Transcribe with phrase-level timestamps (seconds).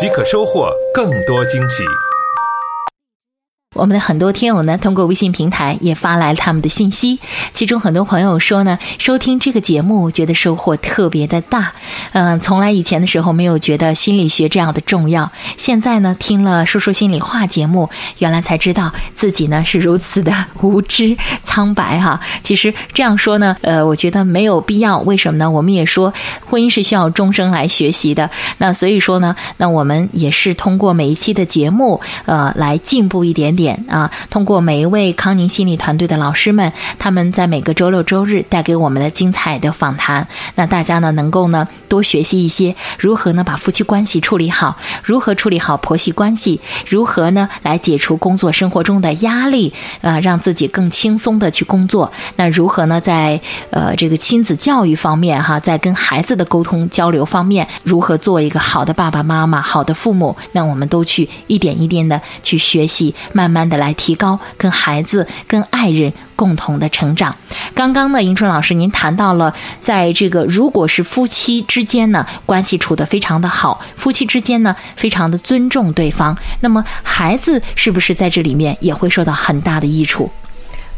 [0.00, 1.84] 即可收获更多惊喜。
[3.76, 7.20] 我们的很多听友呢，通过微信平台也发来了他们的信息，
[7.52, 11.72] 其中很多朋友说呢，收听这个节目觉得收获特别的大。
[12.10, 17.88] 嗯，从来以前的时候没有觉得心理学这样的重要，现在呢，听了说说心里话节目，
[18.18, 22.20] 原来才知道自己呢是如此的无知苍白哈。
[22.42, 24.98] 其实这样说呢，呃，我觉得没有必要。
[24.98, 25.48] 为什么呢？
[25.48, 26.12] 我们也说
[26.44, 28.28] 婚姻是需要终生来学习的。
[28.58, 33.59] 那所以说呢，那我们也是通过每一期的节目，呃，来进步一点点。
[33.60, 34.10] 点啊！
[34.30, 52.10] 通过每一位康宁心理团队的老师们，他们在每个周六周日带给我们的精彩的访谈，那大家呢能够呢多学习一些如何呢把夫妻关系处理好，如何处理好婆媳关系，如何呢来解除工作生活中的压力，呃，让自己更轻松的去工作。
[52.36, 53.38] 那如何呢在
[53.70, 60.36] 呃这个亲子教育方面哈，在跟孩子的沟通交流方面，如何做一个好的爸爸妈妈、好的父母？
[60.52, 67.34] 那我们都去一点一点的去学习，慢慢慢的来提高跟孩子、跟爱人共同的成长。
[67.74, 80.30] 刚刚呢，迎春老师您谈到了，在这个如果是夫妻之间呢，关系处得非常的好，夫妻之间呢，非常的尊重对方，那么孩子是不是在这里面也会受到很大的益处？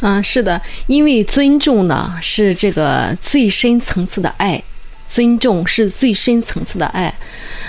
[0.00, 4.62] 嗯，是的，因为尊重呢是这个最深层次的爱。
[5.04, 7.12] 尊重是最深层次的爱，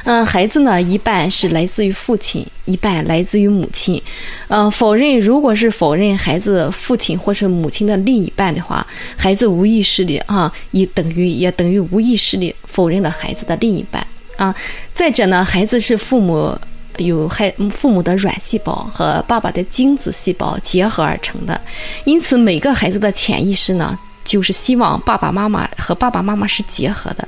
[0.06, 4.02] 嗯，孩子呢一半是来自于父亲，一半来自于母亲，
[4.50, 8.86] 嗯，否认如果是否认孩子父亲或是母亲的另一半的话，
[9.18, 14.06] 孩子无意识里啊，也等于也等于无意识里否认了孩子的另一半
[14.36, 14.54] 啊。
[14.94, 16.54] 再者呢，孩子是父母
[16.98, 21.60] 有孩父母的卵细胞和爸爸的精子细胞结合而成的，
[22.04, 23.98] 因此每个孩子的潜意识呢。
[24.26, 27.28] 就是希望爸爸妈妈和爸爸妈妈是结合的，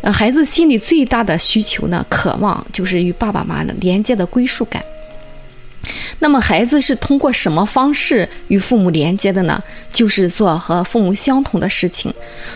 [0.00, 4.84] 呃，孩子心里最大的需求呢，渴望就是与爸爸妈妈连接的归属感。
[6.18, 9.62] 那么，孩子是通过什么方式与父母连接的呢？
[9.92, 12.12] 就是做和父母相同的事情。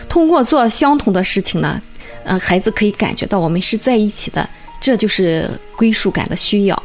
[0.07, 1.81] 通过做相同的事情呢，
[2.23, 4.49] 呃，孩子可以感觉到我们是在一起的，
[4.79, 6.83] 这就是归属感的需要。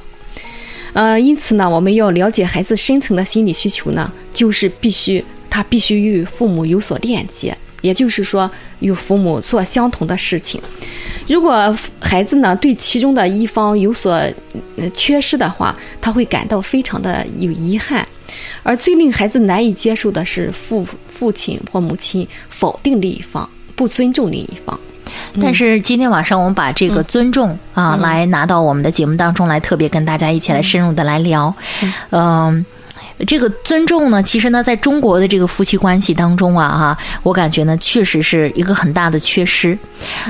[0.92, 5.24] 呃，因此呢，我们要了解孩子深层的心理需求呢，就是必须。
[5.50, 8.50] 他必须与父母有所链接，也就是说，
[8.80, 10.58] 与父母做相同的事情。
[11.28, 14.18] 如果孩子呢对其中的一方有所
[14.94, 18.06] 缺失的话，他会感到非常的有遗憾。
[18.62, 23.46] 而最令孩子难以接受的是父父亲或母亲否定另一方，
[23.76, 24.80] 不尊重另一方。
[25.38, 31.54] 但是今天晚上我们把这个尊重啊，来拿到我们的节目当中来，特别跟大家一起来深入的来聊，
[32.08, 32.64] 嗯。
[33.26, 39.78] 这个尊重呢，其实呢，在中国的这个夫妻关系当中啊，哈，我感觉呢，确实是一个很大的缺失。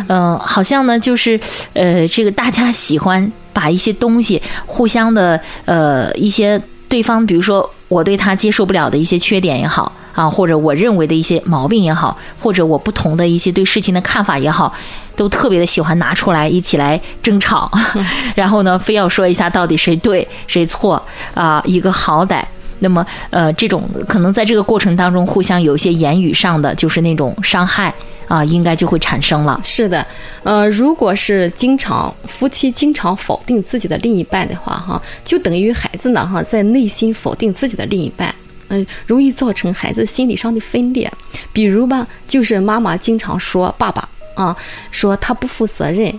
[0.08, 1.40] 嗯，好像呢，就是
[1.72, 14.72] 呃，这个大家喜欢把一些东西互相的呃一些对方，比如说我对他接受不了的一些缺点也好啊，或者我认为的一些毛病也好，或者我不同的一些对事情的看法也好，
[15.16, 17.70] 都特别的喜欢拿出来一起来争吵，
[18.36, 21.02] 然后呢，非要说一下到底谁对谁错
[21.32, 22.44] 啊，一个好歹。
[22.78, 27.92] 那么，呃，这种可能在这个过程当中，互相有一些言语上的，就是那种伤害
[28.28, 29.58] 啊，应该就会产生了。
[29.62, 30.06] 是的，
[30.42, 38.34] 呃，如果是经常夫妻经常否定自己的另一半的话，哈，就等于孩子呢，哈，在内心否定自己的另一半，
[38.68, 41.10] 嗯，容易造成孩子心理上的分裂。
[41.52, 44.56] 比如吧，就是妈妈经常说爸爸啊，
[44.90, 46.12] 说他不负责任，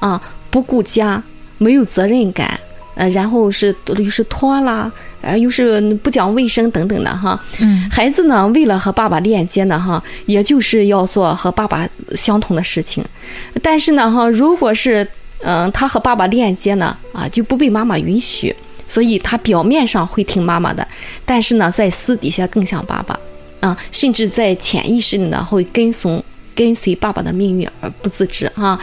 [0.00, 1.22] 啊，不顾家，
[1.58, 2.58] 没有责任感。
[2.96, 4.90] 呃，然后是又是拖拉，
[5.20, 7.40] 呃，又是不讲卫生等等的哈。
[7.60, 13.04] 嗯，孩子呢，为了和爸爸链接呢，哈，也就是要做和爸爸相同的事情。
[13.62, 15.06] 但是呢，哈，如果是
[15.42, 18.56] 嗯，他和爸爸链接呢，啊，就不被妈妈允许，
[18.86, 20.86] 所以他表面上会听妈妈的，
[21.26, 23.20] 但是呢，在私底下更像爸爸，
[23.60, 26.22] 啊，甚至在潜意识里呢会跟从
[26.56, 28.76] 跟随爸爸的命运而不自知哈，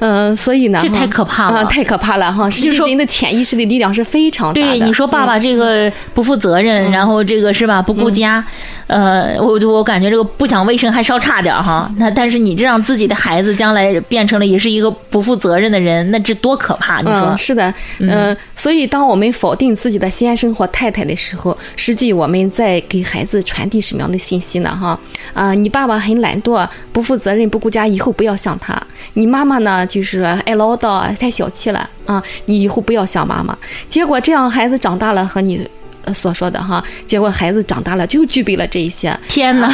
[0.00, 2.50] 呃，所以呢，这太可怕了啊，太可怕了哈！
[2.50, 4.68] 实际人的潜意识的力量是非常大的。
[4.68, 8.44] 对，你说爸爸这个不负责任，然后这个是吧，不顾家，
[8.88, 11.88] 呃，我我感觉这个不讲卫生还稍差点哈。
[11.96, 17.00] 那但是你这让自己的孩子将来变成了也是一个不负责任的人，那这多可怕！
[17.00, 24.76] 你说是的，嗯，所以当我们否定自己的先生或太太的时候，实际我们在给孩子传递什么样的信息呢？
[24.80, 24.98] 哈
[25.32, 28.80] 啊，你爸爸很懒惰，不负责任，不顾家，以后不要像他。
[29.14, 32.22] 你妈妈呢，就是爱唠叨，太小气了啊！
[32.46, 33.56] 你以后不要像妈妈。
[33.88, 35.68] 结果这样，孩子长大了和你
[36.14, 39.16] 所说的哈，结果孩子长大了就具备了这一些。
[39.28, 39.72] 天哪，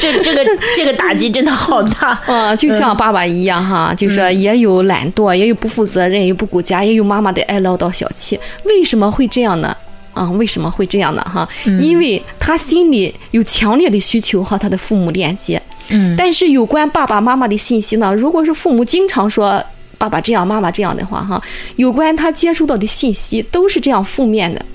[0.00, 0.44] 这这个
[0.74, 2.54] 这个打击真的好大 啊！
[2.56, 8.38] 就像爸爸一样哈，就是也有懒惰，也有不负责任，也不顾家，也有妈妈的爱唠叨、小气。
[8.64, 9.76] 为什么会这样呢？
[10.12, 11.22] 啊，为什么会这样呢？
[11.22, 11.46] 哈，
[11.80, 15.60] 因为他心里有强烈的需求和他的父母链接。
[15.88, 18.14] 嗯，但是有关爸爸妈妈的信息呢？
[18.14, 19.62] 如果是父母经常说
[19.98, 21.40] 爸爸这样、妈妈这样的话，哈，
[21.76, 24.66] 有关他接收到的信息都是这样负面的，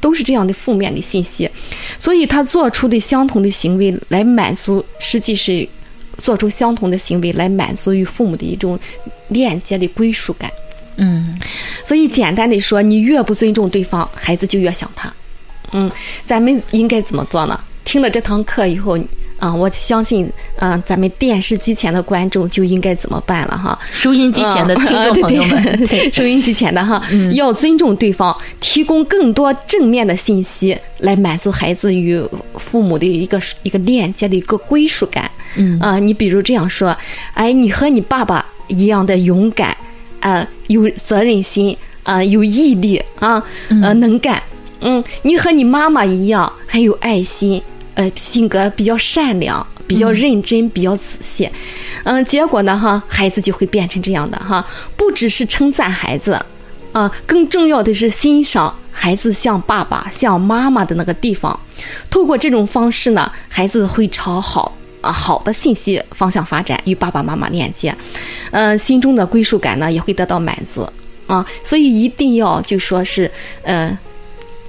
[0.00, 1.48] 都是这样的负面的信息，
[1.98, 5.66] 所以他做出的相同的行为来满足，实际是
[6.18, 8.78] 做出相同的行为来满足与父母的一种
[9.28, 10.50] 链接的归属感。
[10.96, 11.32] 嗯，
[11.84, 15.14] 所以简单的说，你越不尊重对方，孩子就越想他。
[15.72, 15.90] 嗯，
[16.24, 17.58] 咱们应该怎么做呢？
[17.84, 18.98] 听了这堂课以后。
[19.40, 23.76] 啊，我相信，嗯，咱们电视机前的观众就应该怎么办了哈？
[23.90, 27.02] 收音机前的听众朋友们， 收音机前的哈，
[27.32, 32.22] 要尊重对方，提供更多正面的信息，来满足孩子与
[32.58, 35.30] 父母的一个一个链接的一个归属感。
[35.56, 36.94] 嗯啊，你比如这样说，
[37.32, 39.74] 哎，你和你爸爸一样的勇敢，
[40.20, 43.42] 啊，有责任心，啊，有毅力，啊，
[43.82, 44.42] 呃，能干。
[44.82, 47.62] 嗯，你和你妈妈一样，很有爱心。
[48.00, 51.50] 呃，性格比较善良，比较认真，比较仔细，
[52.04, 54.66] 嗯，结果呢，哈，孩子就会变成这样的哈，
[54.96, 56.32] 不只是称赞孩子，
[56.92, 61.60] 啊，更重要的是欣赏孩子像爸爸、像妈妈的那个地方。
[62.08, 67.94] 透过这种方式呢，孩子会朝好啊好的信息方向发展，与爸爸妈妈链接，
[68.52, 70.88] 嗯，心中的归属感呢也会得到满足
[71.26, 71.44] 啊。
[71.62, 73.30] 所以一定要就说是，
[73.64, 73.98] 嗯。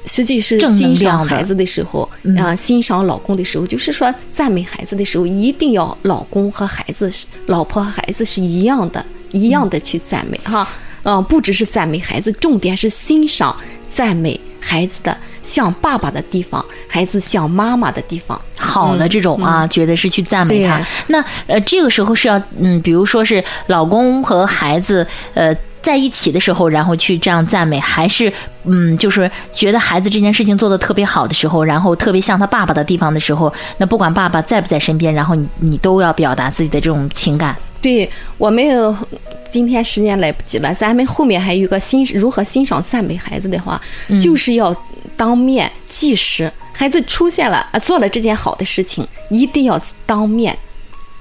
[0.06, 7.12] 实际是欣赏孩子的时候，啊，欣赏老公的时候，就是说赞美孩子的时候，一定要老公和孩子、
[7.45, 10.68] 老婆和孩子是一样的，一样的去赞美哈，
[11.03, 13.56] 嗯，不只是赞美孩子，重点是欣赏、
[13.88, 20.86] 赞美孩子的像爸爸的地方，孩子像妈妈的地方，好的这种啊，觉得是去赞美他。
[21.07, 25.06] 那呃，这个时候是要嗯，比如说是老公和孩子
[25.36, 25.56] 呃。
[25.81, 28.31] 在一起的时候，然后去这样赞美，还是
[28.66, 37.56] 嗯，就是觉得孩子这件事情做的特别好的时候，然后特别像他爸爸的地方的时候，那不管爸爸在不在身边，然后你你都要表达自己的这种情感。
[37.81, 38.07] 对
[38.38, 38.95] 我没有
[39.50, 43.81] 今天时间来不及了，咱们后面还有一个欣如何欣赏赞美孩子的话，
[44.19, 44.75] 就是要
[45.18, 50.56] 当面即时，孩子出现了啊，做了这件好的事情，一定要当面。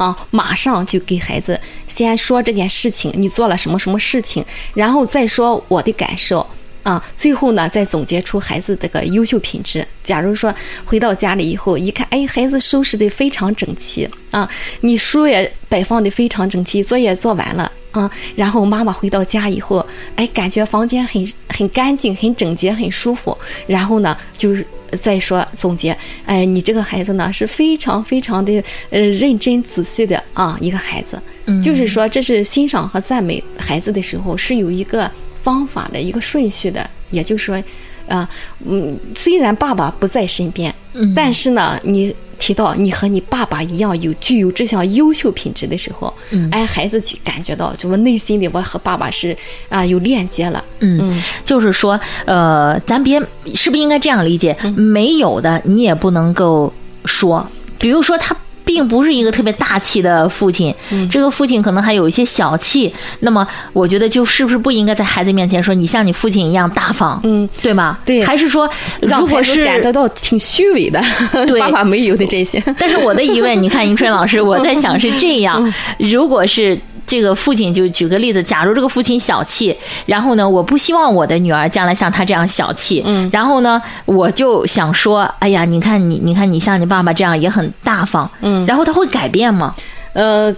[0.01, 4.43] 啊，马上就给孩子先说这件事情，你做了什么什么事情，
[4.73, 6.47] 然后再说我的感受
[6.83, 9.87] 啊，最后呢再总结出孩子这个优秀品质。
[10.03, 10.55] 假如说
[10.87, 14.49] 回到家里以后一看，哎，孩子收拾的非常整齐啊，
[14.81, 19.87] 你书也摆放的非常整齐，作业做完了啊，然后妈妈回到家以后，
[20.17, 23.37] 哎，感觉房间很很干净、很整洁、很舒服，
[23.67, 24.67] 然后呢就是。
[25.01, 31.21] 再说总结，哎，你这个孩子呢是非常非常的呃认真仔细的啊一个孩子，
[31.63, 35.11] 就是说这是欣赏和赞美孩子的时候是有一个
[35.43, 37.63] 方法的一个顺序的，也就是说，
[38.11, 38.29] 啊，
[38.67, 40.75] 嗯，虽然爸爸不在身边，
[41.17, 42.15] 但是呢你。
[42.41, 46.11] 提到你和你爸爸一样有具有这项优秀品质的时候，
[46.51, 49.37] 哎，孩子感觉到，就我内心里我和爸爸是
[49.69, 50.65] 啊有链接了。
[50.79, 53.21] 嗯，就是说，呃，咱别
[53.55, 54.57] 是不是应该这样理解？
[54.75, 56.73] 没有的你也不能够
[57.05, 57.47] 说，
[57.79, 58.35] 比如说他。
[58.73, 60.73] 并不是一个特别大气的父亲，
[61.11, 62.95] 这个父亲可能还有一些小气。
[63.19, 67.99] 那么，我觉得就是不是不应该在孩子面前说你像你父亲一样大方，嗯，对吗？
[68.05, 71.03] 对，还是说，如果是感觉到挺虚伪的，
[71.59, 72.63] 爸爸没有的这些。
[72.79, 76.79] 但是我的疑问，你看迎春老师，我在想是这样， 如果是。
[77.11, 79.77] 这个父亲就举个例子，假如这个父亲小气，
[80.07, 89.75] 然后呢，我不希望我的女儿将来像他这样小气，嗯，然后呢，我就想说，哎呀，你看你，你看你像你爸爸这样也很大方，嗯，然后他会改变吗？
[90.13, 90.55] 呃，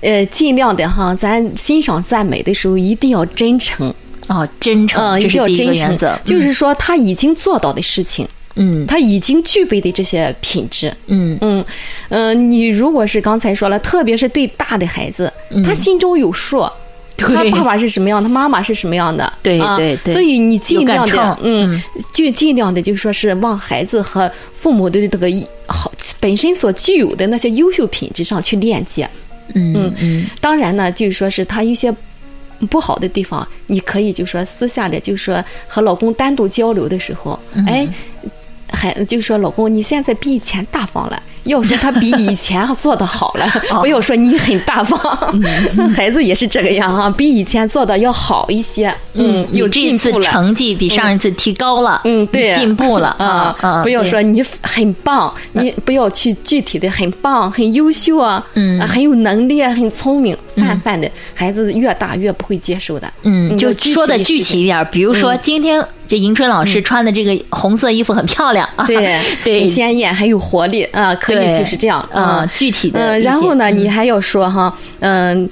[0.00, 3.92] 呃，尽量的哈，咱欣赏赞美的时候一定要真诚，
[4.28, 8.26] 哦，真诚，嗯，一定要真诚，则，就是说他已经做到的事情。
[8.60, 10.94] 嗯他已经具备的这些品质。
[11.06, 11.64] 嗯嗯
[12.10, 15.32] 嗯、呃你如果是刚才说了，特别是对大的孩子，
[15.64, 16.64] 他心中有数。
[17.22, 21.82] 他爸爸是什么样，他妈妈是什么样的，对啊对对所以你尽量的嗯，
[22.14, 29.06] 就尽量的，就说是往孩子和父母的这个一好本身所具有的那些优秀品质上去链接。
[29.52, 31.94] 嗯嗯当然呢，就是说是他一些
[32.70, 37.86] 不好的地方，你可以就说私下的，就说和老公单独交流的时候，嗯哎。
[38.72, 41.22] 还就说老公，你现在比以前大方了。
[41.44, 43.46] 要说他比以前做的好了，
[43.80, 44.98] 不要说你很大方，
[45.96, 48.92] 孩子也是这个样啊，比以前做的要好一些。
[49.14, 50.26] 嗯，有这次进步了。
[50.26, 53.82] 成绩比上一次提高了，嗯，对，进步了 啊啊！
[53.82, 58.78] 不要说你很棒，你不要去具体的很棒、很优秀啊，嗯。
[58.80, 63.12] 啊很有能力、啊，很聪明，泛泛的孩子越大越不会接受的。
[63.22, 69.60] 嗯，就说的具具体一点，比如说今天这迎春老师穿的这个红色衣服很漂亮啊，对对。
[69.60, 75.48] 很鲜艳，还有活力啊，可以对就是这样啊，具体的嗯，然后呢，嗯你还要说哈，嗯。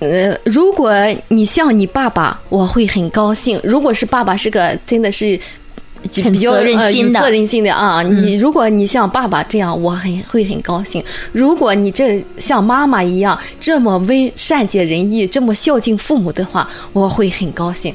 [0.00, 0.92] 呃，如果
[1.28, 3.58] 你像你爸爸，我会很高兴。
[3.64, 5.38] 如果是爸爸是个真的是
[6.10, 11.02] 就比较任呃有责任心的啊，你如果你像爸爸这样，我很会很高兴。
[11.32, 17.94] 如果你这像妈妈一样这么温善解人意，这么孝敬父母的话，我会很高兴。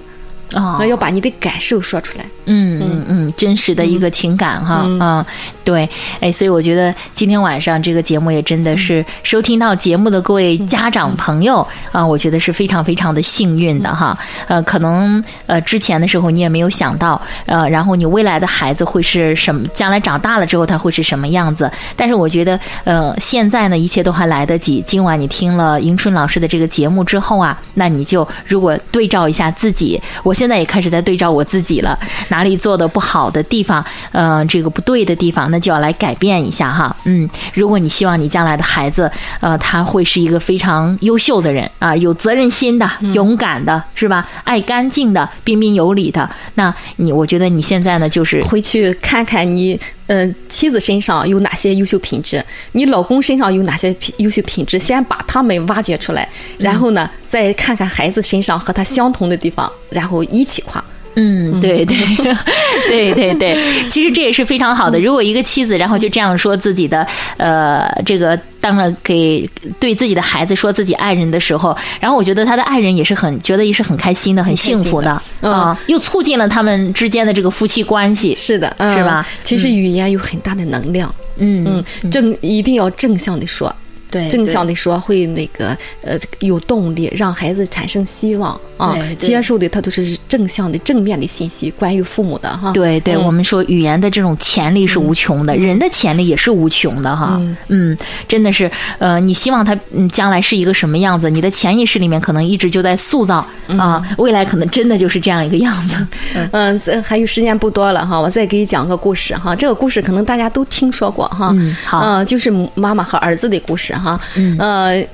[0.53, 2.25] 啊，要把你的感受说出来。
[2.45, 5.25] 嗯嗯嗯，真实的一个情感哈，嗯，
[5.63, 5.89] 对，
[6.19, 14.17] 哎，所以我觉得今天晚上这个节目也真的是收听到节目的各位家长朋友啊，我觉得是非常非常的幸运的哈。
[14.47, 21.71] 呃，可能呃之前的时候你也没有想到，呃，然后你未来的孩子会是什么，将来长大了之后他会是什么样子。
[21.95, 24.83] 但是我觉得，呃，现在呢一切都还来得及。
[24.87, 31.97] 今晚你听了迎春老师的这个节目之后啊，那你就如果对照一下自己，我现在也开始在对照我自己了，
[32.29, 36.95] 哪里做的不好的地方，呃，这个不对的地方，那就要来改变一下哈。
[37.05, 44.27] 嗯，如果你希望你将来的孩子，呃，他会是一个非常优秀的人啊，有责任心的、勇敢的，是吧？
[44.43, 56.27] 爱干净的、彬彬有礼的，那你我觉得你现在呢，就是回去看看你，呃，妻子身上有哪些优秀品质，你老公身上有哪些品优秀品质，先把他们挖掘出来，
[56.57, 60.83] 然后呢，再看看孩子身上和他相同的地方，然后一起夸。
[61.15, 61.97] 嗯，对对
[62.87, 63.57] 对对对，
[63.89, 64.99] 其实这也是非常好的。
[64.99, 67.05] 如果一个妻子，然后就这样说自己的
[67.37, 69.49] 呃，这个当了给
[69.79, 78.33] 对自己的孩子说自己爱人的时候，然后我觉得他的爱人也是很觉得也是很开心的、很幸福的嗯啊，又促进了他们之间的这个夫妻关系。
[78.35, 83.73] 是的，嗯是吧其实语言有很大的能量，嗯嗯，正一定要正向的说。
[84.11, 92.71] 对正向的说会那个呃有动力，让孩子产生希望啊接受的他都是正向的正面的信息，关于父母的哈。
[92.71, 97.37] 对对，嗯我们说语言的这种潜力是无穷的，人的潜力也是无穷的哈。
[97.39, 97.97] 嗯嗯，
[98.27, 103.45] 真的是，呃，你希望他嗯将来是一个什么样子，你的潜意识里面可能一直就在塑造
[103.77, 106.07] 啊，未来可能真的就是这样一个样子。
[106.51, 109.55] 嗯，这还有时间不多了哈，我再给你讲个故事哈。
[109.55, 111.53] 这个故事可能大家都听说过哈。
[111.53, 114.19] 嗯好嗯，就是妈妈和儿子的故事哈。
[114.35, 115.07] 嗯呃。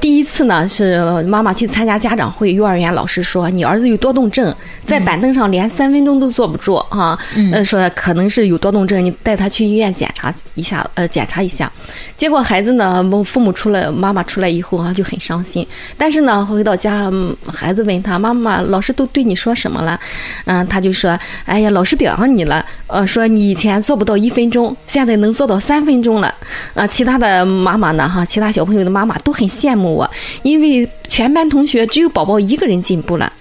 [0.00, 7.18] 第一次呢，是妈妈去参加家长会，幼儿园老师说你儿子有多动症，在板凳上连三分钟都坐不住啊。
[7.36, 11.72] 嗯，说可能是有多动症，你带他去医院检查一下，呃，检查一下。
[12.18, 15.66] 结果孩子呢，父母出来，妈妈出来以后啊，就很伤心。
[15.96, 19.98] 但是呢，回到家，嗯孩子问他妈妈，老师都对你说什么了？
[20.44, 26.32] 嗯，他就说，哎呀，老师表扬你了，呃，说你以前做不到一分钟，现在能做到三分钟了。
[26.74, 30.10] 啊，其他的妈妈呢，哈，其他小朋友的妈妈都很羡慕我，
[30.42, 33.32] 因为全班同学只有宝宝一个人进步了。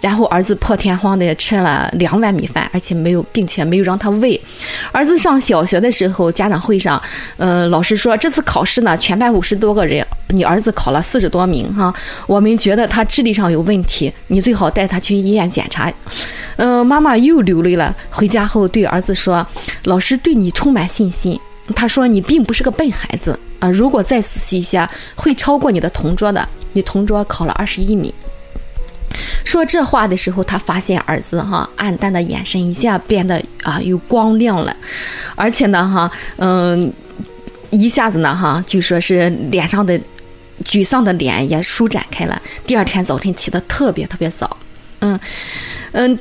[0.00, 4.40] 然后儿子破天荒的吃了两碗米饭，而且没有，并且没有让他喂。
[4.92, 7.00] 儿子上小学的时候，家长会上，
[7.36, 11.92] 呃，老师说这次考试呢，全班五十多个人，你儿子考了四十多名哈，
[12.26, 15.92] 我们觉得他智力上有问题，你最好带他去医院检查。
[16.56, 19.46] 嗯、妈妈又流泪了，回家后对儿子说，
[19.84, 21.38] 老师对你充满信心。
[21.74, 26.48] 他说你并不是个笨孩子啊，如果再仔细一下，会超过你的同桌的。
[26.72, 28.12] 你同桌考了二十一名。
[29.44, 34.76] 说这话的时候，他发现儿子哈暗淡的眼神一下变得啊有光亮了，
[35.34, 36.92] 而且呢哈嗯
[37.70, 39.98] 一下子呢哈就说是脸上的
[40.64, 42.40] 沮丧的脸也舒展开了。
[42.64, 44.56] 第二天早晨起得特别特别早，
[45.00, 45.18] 嗯
[45.92, 46.18] 嗯。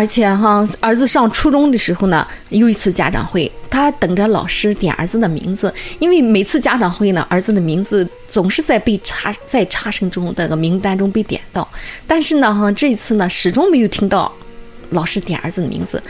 [0.00, 11.68] 而且哈，儿子上初中的时候呢，又一次家长会，他等着老师点儿子的名字，因为每次家长会呢，儿子的名字总是在被查在查声中那个名单中被点到，
[12.06, 14.32] 但是呢哈，这一次呢始终没有听到
[14.88, 16.02] 老师点儿子的名字，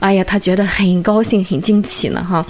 [0.00, 2.44] 哎呀，他觉得很高兴，很惊奇呢，哈。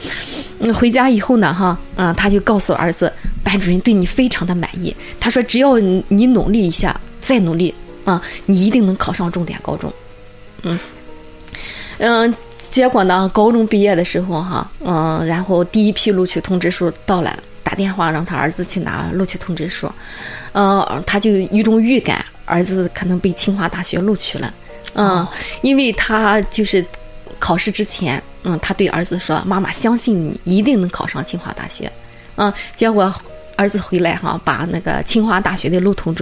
[0.58, 3.12] 嗯，回家以后呢，哈，啊，他就告诉儿子，
[3.44, 4.92] 班主任对你非常的满意。
[5.20, 7.72] 他说，只要你努力一下，再努力
[8.04, 9.92] 啊，你一定能考上重点高中。
[10.62, 10.78] 嗯，
[11.98, 19.90] 嗯，结果呢，高中毕业的时候，哈，嗯，然后第一批录取通知书到了，打电话让他儿子去拿录取通知书，
[20.52, 24.54] 嗯，他就有种预感，儿子可能被清华大学录取了。
[24.94, 25.26] 嗯，
[25.62, 26.84] 因为他就是
[27.38, 28.22] 考试之前。
[28.42, 31.92] 嗯，他对儿子说：“妈妈相信你，一定能考上清华大学。”
[32.36, 33.14] 嗯，结果
[33.60, 36.14] 儿子回来哈，把那个清华大学的录通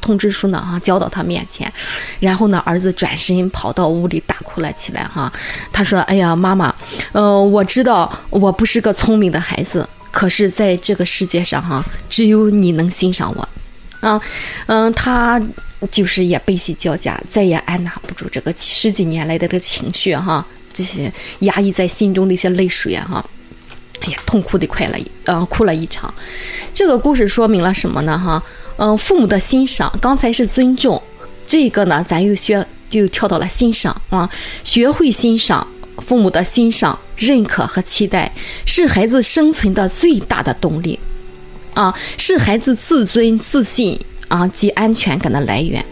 [0.00, 1.70] 通知书呢哈交到他面前，
[2.20, 5.30] 然后呢，儿子转身跑到屋里大哭了起来哈。
[5.70, 6.74] 他说：“哎呀，妈妈，
[7.12, 13.46] 呃，我知道我不是个聪明的孩子，可是在这个世界上哈，只有你能欣赏我。”
[14.00, 14.18] 啊，
[14.66, 15.38] 嗯，他
[15.90, 20.46] 就是也悲喜交加，再也按捺不住这个十几年来的这个情绪哈。
[20.72, 23.24] 这些压抑在心中的一些泪水啊，哈，
[24.00, 26.12] 哎呀，痛哭的快了，呃，哭了一场。
[26.74, 28.18] 这个故事说明了什么呢？
[28.18, 28.42] 哈，
[28.76, 31.02] 嗯，父母的欣赏，刚才是尊重，
[31.46, 34.28] 这个呢，咱又学就跳到了欣赏啊，
[34.62, 35.66] 学会欣赏
[35.98, 38.30] 父母的欣赏、认可和期待，
[38.66, 41.00] 是孩子生存的最大的动力，
[41.74, 43.98] 啊，是孩子自尊、自信
[44.28, 45.84] 啊及安全感的来源，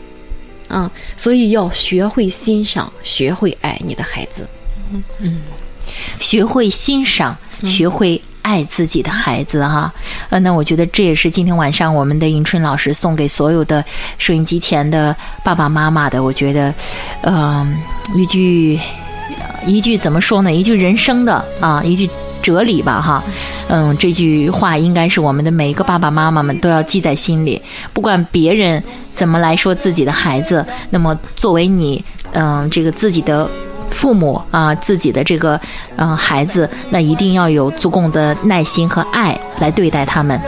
[0.68, 4.46] 啊，所以要学会欣赏，学会爱你的孩子。
[5.18, 5.40] 嗯，
[6.20, 9.92] 学会欣赏，学会爱自己的孩子哈。
[10.30, 13.84] 呃，那我觉得这也是今天晚上我们的迎春老师送给所有的
[14.18, 16.22] 收音机前的爸爸妈妈的。
[16.22, 16.74] 我觉得，
[17.22, 17.76] 嗯，
[18.14, 18.78] 一句
[19.66, 20.52] 一句怎么说呢？
[20.52, 22.08] 一句人生的啊，一句
[22.42, 23.24] 哲理吧哈。
[23.68, 27.60] 嗯，这句话应该是我们的每一个爸爸妈妈们都要记在心里。
[27.92, 33.48] 不管别人怎么来说自己的孩子，那么作为你，嗯，这个自己的。
[33.90, 35.60] 父母啊，自己的这个
[35.96, 40.40] 嗯孩子，那一定要有足够的耐心和爱来对待他们。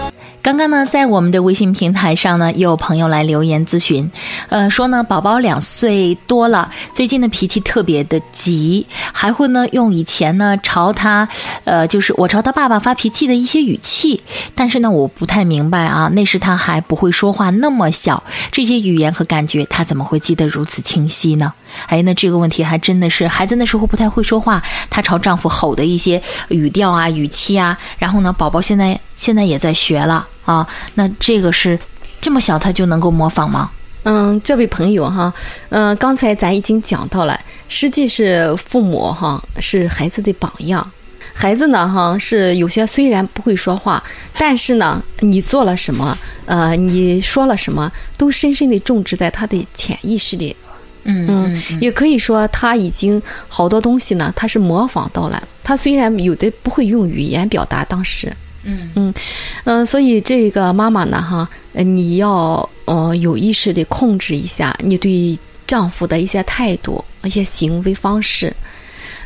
[0.47, 4.09] 刚刚呢，在我们的微信平台上呢，也有朋友来留言咨询，
[4.49, 11.29] 呃，说呢，宝宝两岁多了，最近的脾气特别的急，还会呢用以前呢朝他，
[11.65, 14.23] 呃，就是我朝他爸爸发脾气的一些语气，
[14.55, 18.23] 但是呢，我不太明白啊，那时他还不会说话，那么小，
[18.53, 21.53] 这些语言和感觉他怎么会记得如此清晰呢？
[21.88, 30.25] 哎，那这个问题还真的是，孩子那时候不太会说话，她朝丈夫吼的一些语调啊、语气啊，然后呢，宝宝现在现在也在学了。
[30.46, 31.78] 啊，那这个是
[32.22, 33.70] 这么小他就能够模仿吗？
[34.04, 35.35] 嗯，这位朋友哈，
[35.68, 40.88] 嗯，刚才咱已经讲到了，实际是父母哈是孩子的榜样，
[41.35, 44.00] 孩子呢哈是有些虽然不会说话，
[44.38, 50.54] 但是呢你做了什么，呃，你说了什么，都深深的种植在他的潜意识里。
[51.02, 55.42] 嗯嗯，也可以说他已经好多东西呢，他是模仿到了。
[55.64, 58.32] 他虽然有的不会用语言表达，当时。
[58.68, 59.14] 嗯嗯
[59.62, 68.52] 嗯，所以这个妈妈呢，哈，你要呃有意识的控制一下你对丈夫的一些态度、一些行为方式。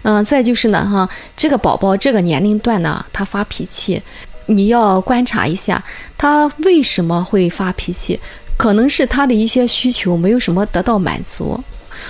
[0.02, 4.02] 嗯，再就是呢，哈，这个宝宝这个年龄段呢，他发脾气，
[4.44, 5.82] 你要观察一下
[6.18, 8.20] 他为什么会发脾气，
[8.58, 11.58] 可能是他的一些需求没有什么得到满足，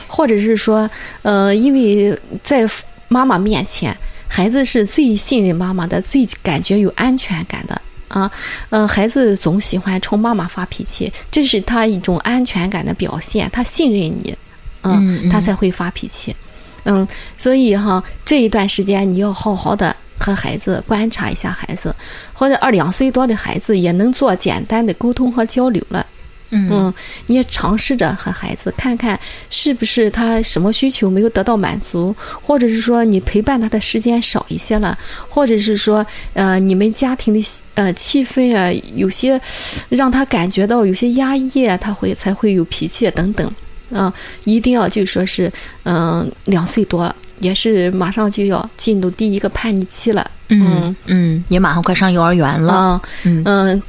[0.09, 0.91] 或者是说，
[1.23, 2.69] 呃，因为在
[3.07, 3.97] 妈妈面前。
[4.31, 7.83] 孩子是最信任妈妈的，最感觉有安全感的。
[8.07, 8.29] 啊，
[8.71, 14.37] 呃，孩子总喜欢冲妈妈发脾气，这是他一种安全感的表现，他信任你，
[14.83, 16.35] 嗯，他才会发脾气，
[16.83, 17.07] 嗯，
[17.39, 21.95] 所以哈，这一段时间你要好好的和孩子观察一下孩子，
[22.33, 26.05] 或者二两岁多的孩子也能做简单的沟通和交流了。
[26.51, 26.93] 嗯，
[27.27, 37.41] 你也尝试着和孩子看看，是不是他什么需求没有得到满足，或者是说你陪伴他的时间少一些了，或者是说，呃，你们家庭的
[37.75, 39.41] 呃气氛啊，有些
[39.89, 43.51] 让他感觉到有些压抑，他会才会有脾气等等。
[43.91, 44.13] 嗯，
[44.45, 45.53] 一定要就说是，
[45.85, 50.29] 嗯，两岁多也是马上就要进入第一个叛逆期了。
[50.49, 53.01] 嗯嗯，也马上快上幼儿园了。
[53.25, 53.83] 嗯嗯，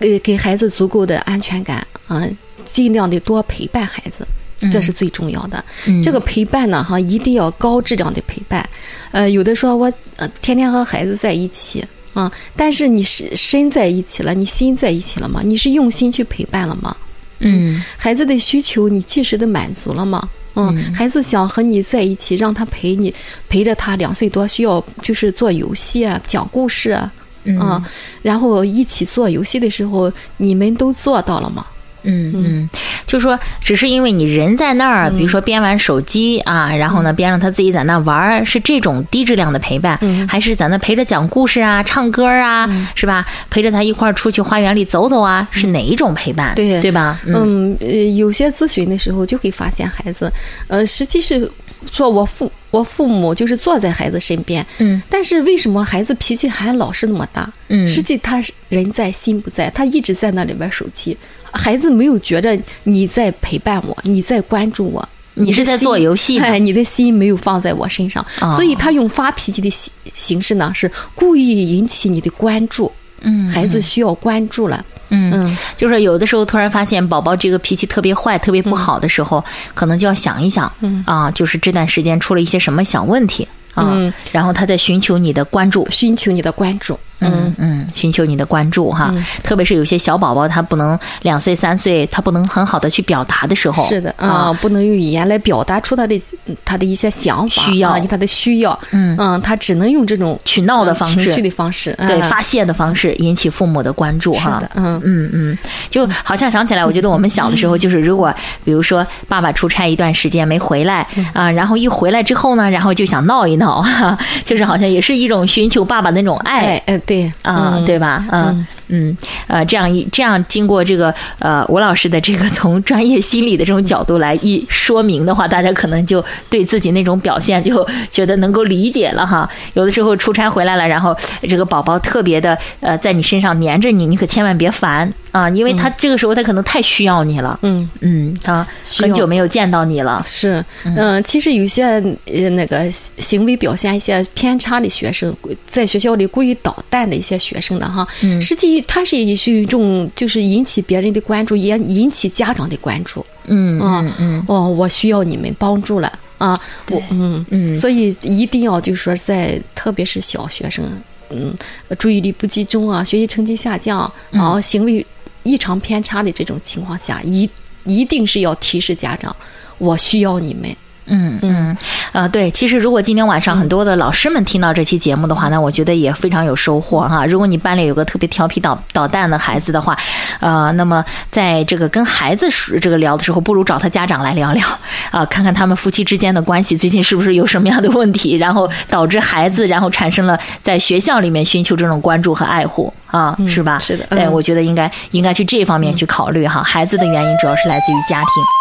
[0.00, 1.86] 给给孩子足够的安全感。
[2.08, 4.26] 嗯，尽量的多陪伴孩子，
[4.70, 5.64] 这是最重要的。
[6.02, 8.68] 这个陪伴呢，哈，一定要高质量的陪伴。
[9.10, 15.40] 呃，有的说我呃天天和孩子在一起啊，但是你是身在一起了，你心在一起了吗？
[15.44, 16.96] 你是用心去陪伴了吗？
[17.40, 20.28] 嗯，孩子的需求你及时的满足了吗？
[20.54, 23.12] 嗯，孩子想和你在一起，让他陪你
[23.46, 27.12] 陪着他，两岁多需要就是做游戏啊，讲故事啊，
[27.44, 27.82] 嗯，
[28.22, 31.66] 然后一起做游戏的时候，你们都做到了吗？
[32.06, 32.70] 嗯嗯，
[33.06, 43.26] 就说只是因为你人在那儿，比如说边玩手机啊，然后呢边让他自己在那玩儿，是这种低质量的陪伴，还是在那陪着讲故事啊、唱歌啊，是吧？
[43.50, 46.54] 陪着他一块儿出去花园里走走啊，是哪一种陪伴？
[46.54, 46.80] 对。
[46.80, 47.18] 对吧？
[47.26, 50.32] 嗯，呃，有些咨询的时候就会发现孩子，
[50.68, 51.50] 呃，实际是
[51.90, 57.50] 说我父我父母就是坐在孩子身边，嗯，但是为什么孩子脾气还老是那么大？
[57.68, 57.86] 嗯。
[57.88, 61.16] 实际他是人在心不在，他一直在那里玩手机，
[61.56, 65.08] 孩子没有觉着你在陪伴我，你在关注我。
[65.38, 72.90] 你是在做游戏哎，你的心没有放在我身上，哦所以他用发脾气的形形式呢，是故意引起你的关注。
[73.20, 74.82] 嗯，孩子需要关注了。
[75.10, 85.86] 嗯嗯，就是有的时候突然发现宝宝这个脾气特别坏、特别不好的时候，可能就要想一想，嗯啊，就是这段时间出了一些什么小问题啊，嗯然后他在寻求你的关注。
[85.90, 86.98] 寻求你的关注。
[87.20, 89.24] 嗯嗯，寻求你的关注哈，嗯。
[89.42, 96.20] 特别是有些小宝宝，他不能两岁三岁，他不能很好的去表达的时候，是的啊啊，，不能用语言来表达出他的
[96.64, 97.90] 他的一些想法、需要。
[97.90, 98.78] 啊他的需要。
[98.90, 99.16] 嗯。
[99.18, 101.20] 嗯他只能用这种取闹的方式。
[101.20, 104.62] 嗯情绪的方式，对啊发泄的方式引起父母的关注哈。
[104.74, 105.00] 嗯。
[105.04, 105.58] 嗯嗯，
[105.90, 108.32] 就好像想起来，我觉得我们小的时候，就是如果
[108.64, 111.26] 比如说爸爸出差一段时间没回来嗯。
[111.32, 116.56] 啊，然后一回来之后呢，然后就想闹一闹，哈，就是好像也是一种寻求爸爸那种爱。
[116.66, 118.26] 哎哎对啊，嗯对吧？
[118.30, 119.16] 嗯嗯
[119.46, 129.48] 呃，这样一这样经过这个呃吴老师的这个从专业心理的这种角度来一说明的话，大家可能就对自己那种表现就觉得能够理解了哈。
[129.74, 131.16] 有的时候出差回来了，然后
[131.48, 137.58] 这个宝宝特别的呃在你身上黏着你，你可千万别烦啊，因为他这个时候他可能太需要你了。
[137.62, 137.88] 嗯。
[138.00, 138.66] 嗯，啊
[138.98, 140.22] 很久没有见到你了。
[140.24, 140.64] 是。
[140.84, 141.84] 嗯、其实有些
[142.24, 145.36] 呃那个行为表现一些偏差的学生，
[145.68, 148.40] 在学校里故意捣蛋的一些学生的哈，嗯。
[148.40, 153.24] 实际他是也是一种就是引起别人的关注，也引起家长的关注。
[153.44, 154.44] 嗯啊嗯嗯。
[154.48, 156.10] 哦，我需要你们帮助了。
[156.38, 156.54] 啊！
[156.90, 157.74] 我嗯嗯。
[157.74, 160.84] 所以一定要就是说在特别是小学生，
[161.30, 161.54] 嗯，
[161.98, 165.04] 注意力不集中啊，学习成绩下降，然后行为
[165.46, 167.48] 异常偏差的这种情况下，一
[167.84, 169.34] 一定是要提示家长，
[169.78, 170.76] 我需要你们。
[171.06, 171.76] 嗯嗯，
[172.12, 177.24] 呃，对，其实如果今天晚上很多的老师们听到这期节目的话，那我觉得也非常有收获哈。
[177.26, 179.96] 如果你班里有个特别调皮捣捣蛋的孩子的话，
[180.40, 184.66] 呃，那么在这个跟孩子说这个聊的时候，不如找他家长来聊聊
[185.10, 193.78] 啊、看看他们夫妻之间的关系最近是不是有什么样的问题，然后导致孩子然后产生了在学校里面寻求这种关注和爱护啊，是吧？
[193.78, 196.62] 是的对，嗯我觉得应该应该去这方面去考虑哈。
[196.62, 198.55] 孩子的原因主要是来自于家庭。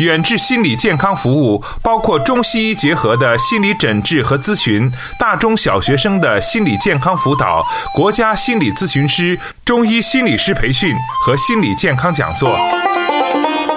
[0.00, 10.92] 远志心理健康服务包括中西医结合的心理诊治和咨询，大中小学生的心理健康辅导，国家心理咨询师、中医心理师培训
[11.24, 12.58] 和心理健康讲座。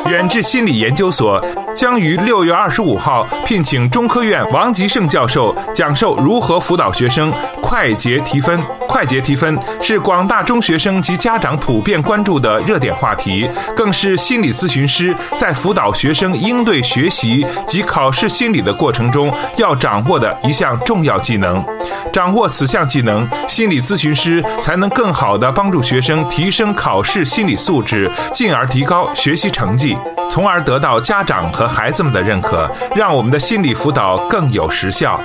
[0.10, 1.39] 远志心理研究所
[1.78, 8.60] 将于六月二十五号聘请中科院王吉胜教授讲授如何辅导学生快捷提分。
[8.88, 21.63] 快捷提分是广大中学生及家长普遍关注的热点话题，更是心理咨询师在辅导学生应对学习及考试心理的过程中要掌握的一项重要技能。
[22.12, 29.96] 掌握此项技能，心理咨询师才能更好地帮助学生提升考试心理素质，进而提高学习成绩，
[30.30, 35.20] 从而得到家长和孩子们的认可，让我们的心理辅导更有实效。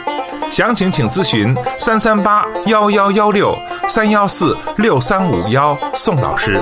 [0.50, 3.56] 详情请咨询三三八幺幺幺六
[3.88, 6.60] 三幺四六三五幺宋老师。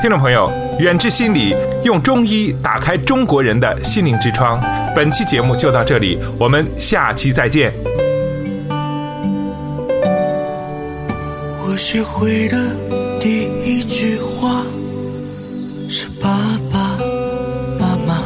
[0.00, 4.60] 听众朋友，远志心理用中医打开中国人的心灵之窗。
[4.94, 7.72] 本期节目就到这里，我们下期再见。
[11.86, 12.74] 学会的
[13.20, 14.64] 第一句话
[15.86, 16.30] 是爸
[16.72, 16.98] 爸
[17.78, 18.22] 妈妈。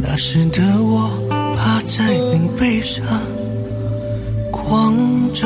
[0.00, 1.10] 那时的我
[1.56, 3.04] 趴在您背上，
[4.52, 4.94] 光
[5.32, 5.44] 着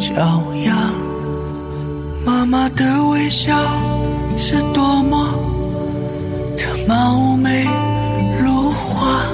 [0.00, 0.74] 脚丫。
[2.24, 3.54] 妈妈的微笑
[4.38, 5.34] 是多么
[6.56, 7.68] 的貌美
[8.42, 9.26] 如花，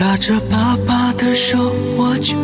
[0.00, 1.56] 拉着爸爸的手
[1.96, 2.34] 我就。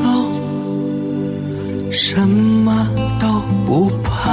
[1.94, 2.88] 什么
[3.20, 3.28] 都
[3.64, 4.28] 不怕，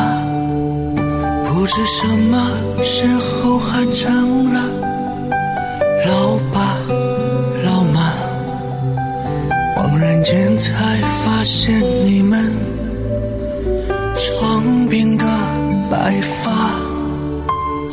[1.44, 4.60] 不知什么时候喊成了
[6.08, 6.76] 老爸
[7.64, 8.12] 老妈，
[9.76, 12.52] 恍然间才发现你们
[14.16, 15.24] 床边的
[15.92, 16.52] 白发，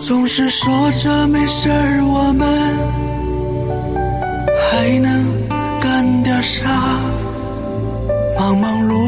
[0.02, 2.48] 总是说着没事儿，我们
[4.56, 5.26] 还能
[5.78, 6.66] 干点啥？
[8.38, 9.07] 忙忙碌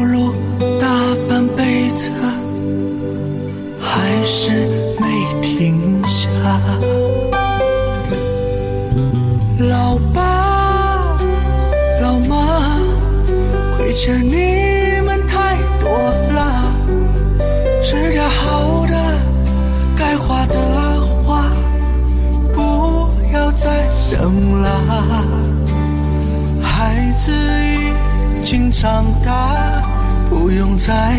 [30.87, 31.15] 在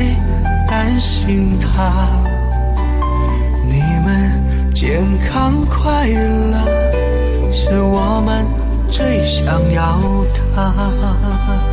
[0.66, 1.92] 担心他，
[3.64, 8.44] 你们健康快乐是我们
[8.90, 10.00] 最想要
[10.34, 11.71] 的。